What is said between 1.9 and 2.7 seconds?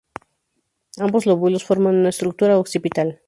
una estructura